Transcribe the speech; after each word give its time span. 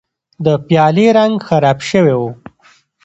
د 0.45 0.47
پیالې 0.67 1.07
رنګ 1.17 1.35
خراب 1.47 1.79
شوی 1.89 2.15
و. 2.19 2.21